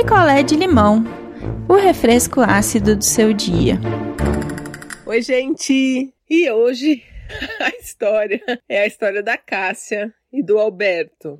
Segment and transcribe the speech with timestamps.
[0.00, 1.04] picolé de limão,
[1.68, 3.78] o refresco ácido do seu dia.
[5.04, 6.10] Oi, gente!
[6.28, 7.02] E hoje
[7.60, 11.38] a história é a história da Cássia e do Alberto.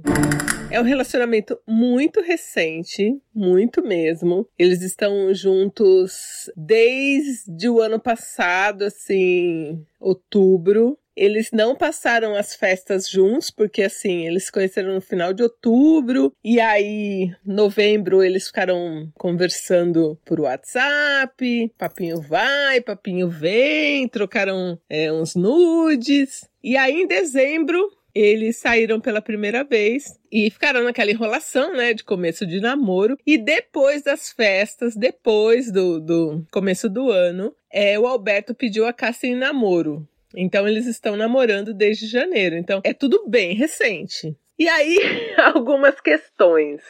[0.71, 4.46] É um relacionamento muito recente, muito mesmo.
[4.59, 10.98] Eles estão juntos desde o ano passado, assim, outubro.
[11.16, 16.32] Eles não passaram as festas juntos, porque assim, eles se conheceram no final de outubro,
[16.42, 25.34] e aí, novembro, eles ficaram conversando por WhatsApp, papinho vai, papinho vem, trocaram é, uns
[25.34, 26.48] nudes.
[26.62, 32.04] E aí, em dezembro, eles saíram pela primeira vez e ficaram naquela enrolação, né, de
[32.04, 33.16] começo de namoro.
[33.27, 38.92] E depois das festas, depois do, do começo do ano, é, o Alberto pediu a
[38.92, 40.06] Cássia em namoro.
[40.34, 42.57] Então eles estão namorando desde janeiro.
[42.57, 44.37] Então é tudo bem recente.
[44.59, 44.98] E aí,
[45.55, 46.83] algumas questões.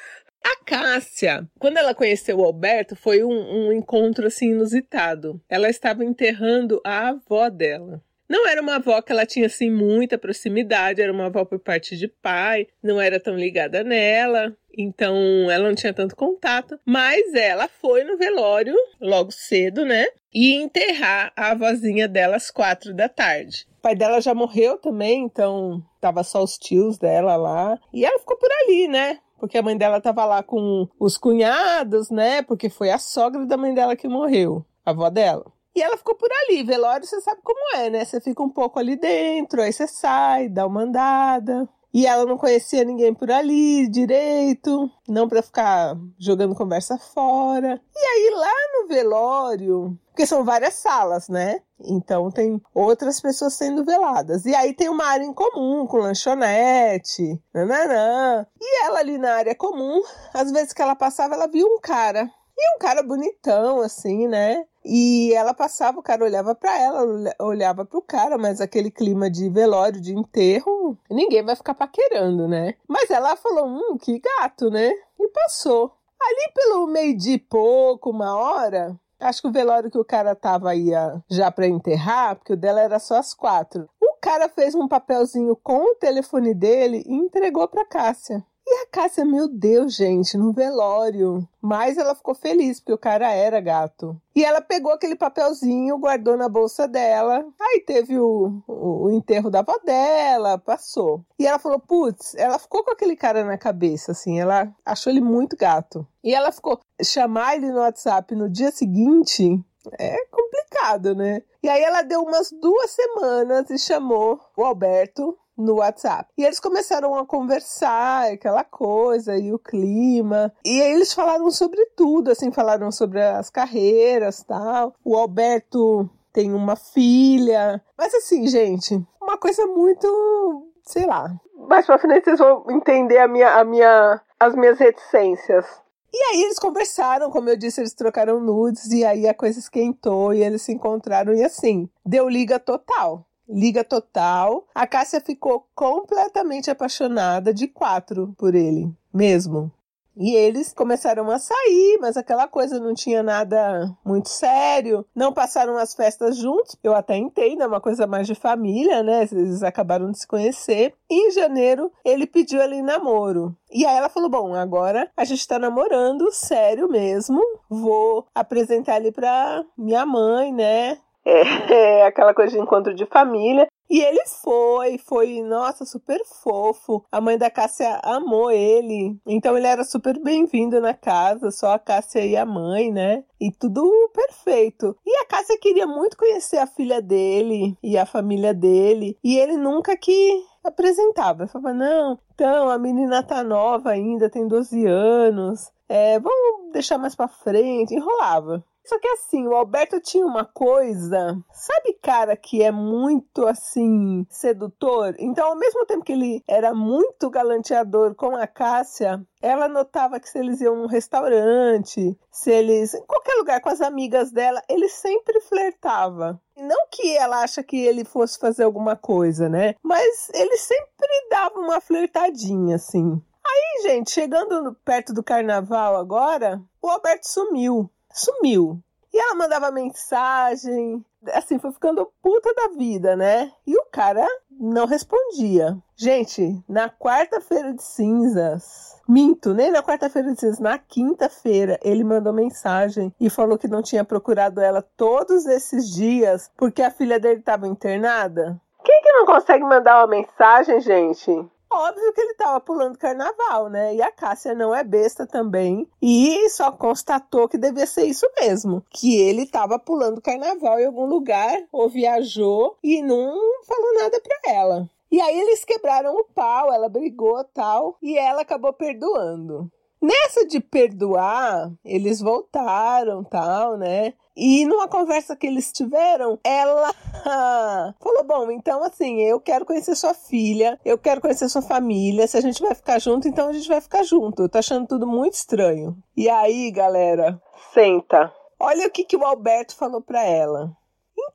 [0.42, 5.40] A Cássia, quando ela conheceu o Alberto, foi um, um encontro assim inusitado.
[5.48, 8.02] Ela estava enterrando a avó dela.
[8.30, 11.96] Não era uma avó que ela tinha assim muita proximidade, era uma avó por parte
[11.96, 15.16] de pai, não era tão ligada nela, então
[15.50, 20.06] ela não tinha tanto contato, mas ela foi no velório logo cedo, né?
[20.32, 23.66] E enterrar a avózinha dela às quatro da tarde.
[23.78, 27.78] O pai dela já morreu também, então tava só os tios dela lá.
[27.92, 29.18] E ela ficou por ali, né?
[29.38, 32.42] Porque a mãe dela tava lá com os cunhados, né?
[32.42, 35.50] Porque foi a sogra da mãe dela que morreu, a avó dela.
[35.74, 36.62] E ela ficou por ali.
[36.62, 38.04] Velório, você sabe como é, né?
[38.04, 41.66] Você fica um pouco ali dentro, aí você sai, dá uma andada.
[41.92, 47.80] E ela não conhecia ninguém por ali direito, não para ficar jogando conversa fora.
[47.94, 51.60] E aí lá no velório, porque são várias salas, né?
[51.80, 54.44] Então tem outras pessoas sendo veladas.
[54.44, 58.46] E aí tem uma área em comum, com lanchonete, nananã.
[58.60, 60.02] E ela ali na área comum,
[60.32, 62.30] às vezes que ela passava, ela viu um cara.
[62.62, 64.66] E um cara bonitão, assim, né?
[64.84, 69.30] E ela passava, o cara olhava para ela, olhava para o cara, mas aquele clima
[69.30, 72.74] de velório, de enterro, ninguém vai ficar paquerando, né?
[72.86, 74.92] Mas ela falou, hum, que gato, né?
[75.18, 75.90] E passou.
[76.20, 80.68] Ali pelo meio de pouco, uma hora, acho que o velório que o cara tava
[80.68, 80.90] aí
[81.30, 83.88] já para enterrar, porque o dela era só às quatro.
[83.98, 88.44] O cara fez um papelzinho com o telefone dele e entregou para Cássia.
[88.72, 91.44] E a Cássia, meu Deus, gente, no velório.
[91.60, 94.16] Mas ela ficou feliz, porque o cara era gato.
[94.32, 97.44] E ela pegou aquele papelzinho, guardou na bolsa dela.
[97.60, 101.24] Aí teve o, o, o enterro da avó dela, passou.
[101.36, 104.38] E ela falou: putz, ela ficou com aquele cara na cabeça, assim.
[104.38, 106.06] Ela achou ele muito gato.
[106.22, 106.78] E ela ficou.
[107.02, 109.58] Chamar ele no WhatsApp no dia seguinte
[109.98, 111.42] é complicado, né?
[111.62, 116.30] E aí ela deu umas duas semanas e chamou o Alberto no WhatsApp.
[116.36, 120.52] E eles começaram a conversar, aquela coisa, e o clima.
[120.64, 124.94] E aí eles falaram sobre tudo, assim, falaram sobre as carreiras tal.
[125.04, 127.82] O Alberto tem uma filha.
[127.96, 130.66] Mas assim, gente, uma coisa muito.
[130.84, 131.30] sei lá.
[131.68, 135.66] Mais pra frente vocês vão entender a minha, a minha, as minhas reticências.
[136.12, 140.34] E aí eles conversaram, como eu disse, eles trocaram nudes, e aí a coisa esquentou
[140.34, 144.66] e eles se encontraram, e assim, deu liga total liga total.
[144.74, 149.72] A Cássia ficou completamente apaixonada de quatro por ele, mesmo.
[150.16, 155.06] E eles começaram a sair, mas aquela coisa não tinha nada muito sério.
[155.14, 156.76] Não passaram as festas juntos.
[156.82, 159.26] Eu até entendo, é uma coisa mais de família, né?
[159.30, 160.94] Eles acabaram de se conhecer.
[161.10, 163.56] E em janeiro, ele pediu em namoro.
[163.72, 167.40] E aí ela falou: Bom, agora a gente tá namorando, sério mesmo.
[167.68, 170.98] Vou apresentar ele pra minha mãe, né?
[171.24, 173.66] É, aquela coisa de encontro de família.
[173.90, 177.04] E ele foi, foi, nossa, super fofo.
[177.10, 179.18] A mãe da Cássia amou ele.
[179.26, 183.24] Então ele era super bem-vindo na casa, só a Cássia e a mãe, né?
[183.40, 183.82] E tudo
[184.14, 184.96] perfeito.
[185.04, 189.18] E a Cássia queria muito conhecer a filha dele e a família dele.
[189.24, 191.48] E ele nunca que apresentava.
[191.48, 195.68] Falava, não, então a menina tá nova ainda, tem 12 anos.
[195.88, 197.92] É, vamos deixar mais pra frente.
[197.92, 198.64] Enrolava.
[198.84, 205.14] Só que assim, o Alberto tinha uma coisa, sabe, cara, que é muito assim sedutor?
[205.18, 210.28] Então, ao mesmo tempo que ele era muito galanteador com a Cássia, ela notava que
[210.28, 212.94] se eles iam num restaurante, se eles.
[212.94, 216.40] em qualquer lugar com as amigas dela, ele sempre flertava.
[216.56, 219.74] Não que ela acha que ele fosse fazer alguma coisa, né?
[219.82, 223.22] Mas ele sempre dava uma flertadinha, assim.
[223.46, 228.78] Aí, gente, chegando perto do carnaval agora, o Alberto sumiu sumiu.
[229.12, 233.50] E ela mandava mensagem, assim, foi ficando puta da vida, né?
[233.66, 235.76] E o cara não respondia.
[235.96, 243.12] Gente, na quarta-feira de cinzas, Minto, nem na quarta-feira de Na quinta-feira ele mandou mensagem
[243.18, 247.66] e falou que não tinha procurado ela todos esses dias porque a filha dele estava
[247.66, 248.60] internada.
[248.84, 251.44] Quem que não consegue mandar uma mensagem, gente?
[251.80, 253.94] Óbvio que ele estava pulando carnaval, né?
[253.94, 255.88] E a Cássia não é besta também.
[256.02, 258.84] E só constatou que devia ser isso mesmo.
[258.90, 263.34] Que ele estava pulando carnaval em algum lugar, ou viajou e não
[263.66, 264.90] falou nada para ela.
[265.10, 269.72] E aí eles quebraram o pau, ela brigou tal, e ela acabou perdoando.
[270.00, 274.14] Nessa de perdoar, eles voltaram, tal, né?
[274.34, 276.92] E numa conversa que eles tiveram, ela
[278.00, 282.26] falou: Bom, então assim, eu quero conhecer sua filha, eu quero conhecer sua família.
[282.26, 284.42] Se a gente vai ficar junto, então a gente vai ficar junto.
[284.42, 285.94] Eu tô achando tudo muito estranho.
[286.16, 287.38] E aí, galera,
[287.74, 288.32] senta.
[288.58, 290.74] Olha o que, que o Alberto falou para ela.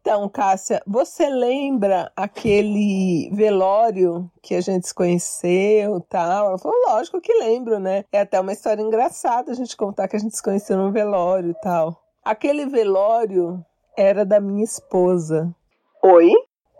[0.02, 6.48] Então, Cássia, você lembra aquele velório que a gente se conheceu tal?
[6.48, 8.06] Ela falou, lógico que lembro, né?
[8.12, 11.52] É até uma história engraçada a gente contar que a gente se conheceu num velório
[11.52, 12.02] e tal.
[12.24, 13.64] Aquele velório
[13.98, 15.54] era da minha esposa.
[16.04, 16.32] Oi?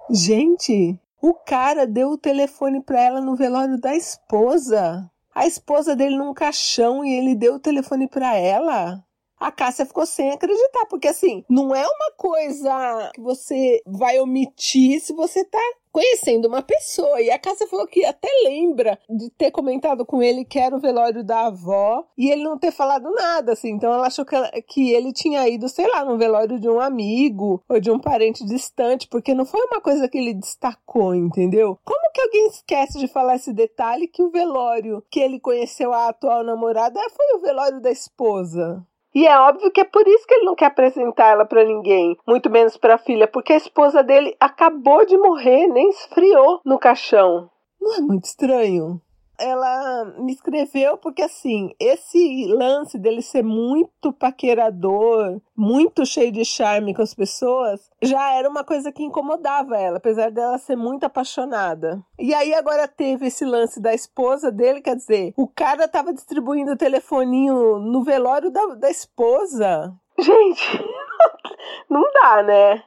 [0.10, 5.10] Gente, o cara deu o telefone para ela no velório da esposa.
[5.34, 9.04] A esposa dele num caixão e ele deu o telefone para ela
[9.46, 15.00] a Cássia ficou sem acreditar, porque assim, não é uma coisa que você vai omitir
[15.00, 15.62] se você tá
[15.92, 17.22] conhecendo uma pessoa.
[17.22, 20.80] E a Cássia falou que até lembra de ter comentado com ele que era o
[20.80, 23.70] velório da avó e ele não ter falado nada, assim.
[23.70, 26.80] Então ela achou que, ela, que ele tinha ido, sei lá, no velório de um
[26.80, 31.78] amigo ou de um parente distante, porque não foi uma coisa que ele destacou, entendeu?
[31.86, 36.10] Como que alguém esquece de falar esse detalhe que o velório que ele conheceu a
[36.10, 38.84] atual namorada foi o velório da esposa?
[39.16, 42.18] E é óbvio que é por isso que ele não quer apresentar ela para ninguém,
[42.28, 46.78] muito menos para a filha, porque a esposa dele acabou de morrer, nem esfriou no
[46.78, 47.50] caixão.
[47.80, 49.02] Não é muito estranho?
[49.40, 56.94] Ela me escreveu porque assim, esse lance dele ser muito paquerador, muito cheio de charme
[56.94, 62.04] com as pessoas, já era uma coisa que incomodava ela, apesar dela ser muito apaixonada.
[62.20, 66.72] E aí agora teve esse lance da esposa dele, quer dizer, o cara tava distribuindo
[66.72, 69.94] o telefoninho no velório da, da esposa.
[70.18, 70.84] Gente,
[71.90, 72.84] não dá, né?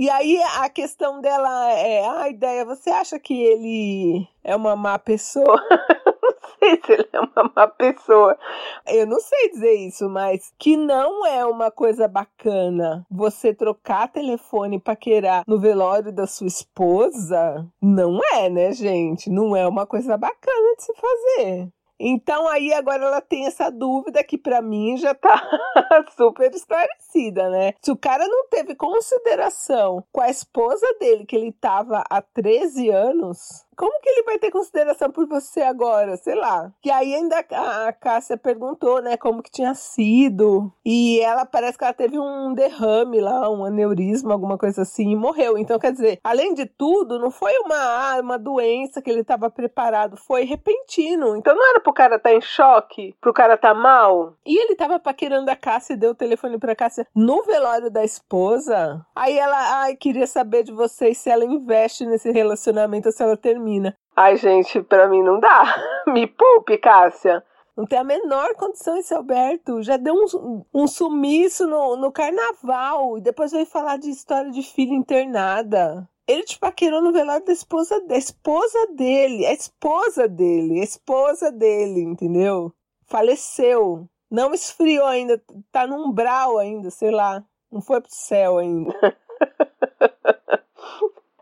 [0.00, 4.74] E aí a questão dela é, a ah, ideia, você acha que ele é uma
[4.74, 5.60] má pessoa?
[6.24, 8.38] não sei se ele é uma má pessoa.
[8.86, 14.80] Eu não sei dizer isso, mas que não é uma coisa bacana você trocar telefone
[14.80, 19.28] paquerar no velório da sua esposa, não é, né, gente?
[19.28, 21.68] Não é uma coisa bacana de se fazer.
[22.02, 25.46] Então aí agora ela tem essa dúvida que para mim já tá
[26.16, 27.74] super esclarecida, né?
[27.82, 32.88] Se o cara não teve consideração com a esposa dele que ele tava há 13
[32.88, 36.14] anos, como que ele vai ter consideração por você agora?
[36.18, 36.70] Sei lá.
[36.82, 40.70] Que aí ainda a Cássia perguntou, né, como que tinha sido.
[40.84, 45.16] E ela parece que ela teve um derrame lá, um aneurisma, alguma coisa assim, e
[45.16, 45.56] morreu.
[45.56, 49.48] Então, quer dizer, além de tudo, não foi uma, ah, uma doença que ele estava
[49.48, 51.34] preparado, foi repentino.
[51.34, 54.34] Então não era pro cara estar tá em choque, pro cara estar tá mal.
[54.44, 58.04] E ele tava paquerando a Cássia e deu o telefone pra Cássia no velório da
[58.04, 59.00] esposa.
[59.16, 63.69] Aí ela, ai, queria saber de vocês se ela investe nesse relacionamento se ela termina
[63.70, 63.96] termina.
[64.16, 65.76] Ai, gente, para mim não dá.
[66.08, 67.44] Me poupe, Cássia.
[67.76, 69.82] Não tem a menor condição esse Alberto.
[69.82, 73.16] Já deu um, um sumiço no, no carnaval.
[73.16, 76.06] E depois veio falar de história de filha internada.
[76.26, 79.46] Ele te paquerou no velório da esposa, da esposa dele.
[79.46, 80.80] A esposa dele.
[80.80, 82.72] A esposa dele, entendeu?
[83.06, 84.06] Faleceu.
[84.30, 85.42] Não esfriou ainda.
[85.72, 87.42] Tá no umbral ainda, sei lá.
[87.72, 88.92] Não foi pro céu ainda.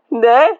[0.09, 0.59] né?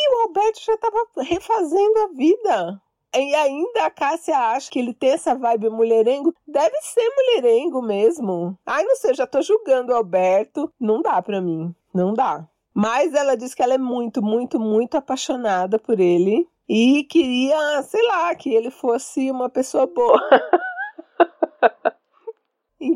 [0.00, 2.82] E o Alberto já estava refazendo a vida.
[3.16, 6.32] E ainda a Cássia acha que ele tem essa vibe mulherengo.
[6.46, 8.56] Deve ser mulherengo mesmo.
[8.64, 10.72] Ai, não sei, já tô julgando o Alberto.
[10.78, 11.74] Não dá pra mim.
[11.92, 12.46] Não dá.
[12.72, 16.46] Mas ela diz que ela é muito, muito, muito apaixonada por ele.
[16.68, 20.20] E queria, sei lá, que ele fosse uma pessoa boa.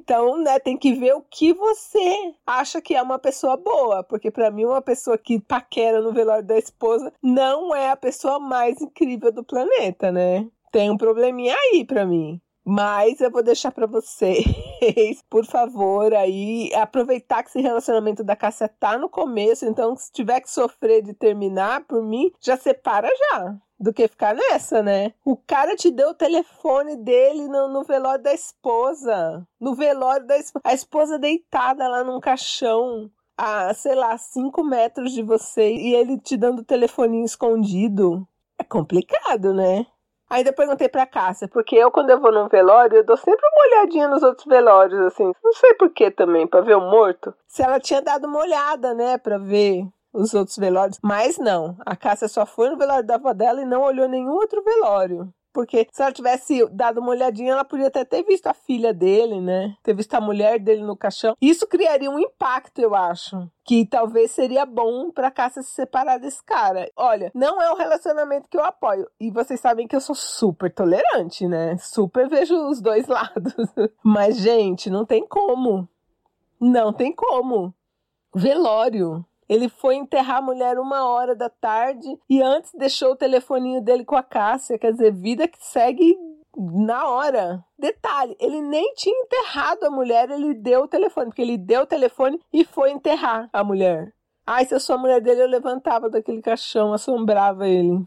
[0.03, 4.33] Então, né, tem que ver o que você acha que é uma pessoa boa, porque
[4.33, 8.81] para mim uma pessoa que paquera no velório da esposa não é a pessoa mais
[8.81, 10.49] incrível do planeta, né?
[10.73, 12.41] Tem um probleminha aí para mim.
[12.65, 13.87] Mas eu vou deixar para
[14.83, 20.11] vocês, por favor, aí aproveitar que esse relacionamento da Cássia tá no começo, então se
[20.11, 25.13] tiver que sofrer de terminar, por mim, já separa já do que ficar nessa, né?
[25.25, 29.47] O cara te deu o telefone dele no, no velório da esposa.
[29.61, 30.63] No velório da esposa.
[30.65, 36.17] A esposa deitada lá num caixão a, sei lá, 5 metros de você e ele
[36.19, 38.27] te dando o telefoninho escondido.
[38.57, 39.85] É complicado, né?
[40.33, 43.67] Ainda perguntei pra Cássia, porque eu, quando eu vou num velório, eu dou sempre uma
[43.67, 45.31] olhadinha nos outros velórios, assim.
[45.45, 47.35] Não sei por que também, pra ver o morto.
[47.47, 50.99] Se ela tinha dado uma olhada, né, pra ver os outros velórios.
[51.03, 54.33] Mas não, a Cássia só foi no velório da avó dela e não olhou nenhum
[54.33, 55.29] outro velório.
[55.53, 59.41] Porque se ela tivesse dado uma olhadinha, ela podia até ter visto a filha dele,
[59.41, 59.77] né?
[59.83, 61.37] Ter visto a mulher dele no caixão.
[61.41, 63.49] Isso criaria um impacto, eu acho.
[63.65, 66.91] Que talvez seria bom pra Cássia se separar desse cara.
[66.97, 69.09] Olha, não é um relacionamento que eu apoio.
[69.21, 71.77] E vocês sabem que eu sou super tolerante, né?
[71.79, 73.55] Super vejo os dois lados.
[74.03, 75.89] Mas, gente, não tem como.
[76.59, 77.75] Não tem como.
[78.35, 79.25] Velório.
[79.53, 84.03] Ele foi enterrar a mulher uma hora da tarde e antes deixou o telefoninho dele
[84.03, 84.79] com a Cássia.
[84.79, 86.17] Quer dizer, vida que segue
[86.57, 87.63] na hora.
[87.79, 91.87] Detalhe, ele nem tinha enterrado a mulher, ele deu o telefone, porque ele deu o
[91.87, 94.15] telefone e foi enterrar a mulher.
[94.47, 98.07] Ai, se eu sou a mulher dele, eu levantava daquele caixão, assombrava ele.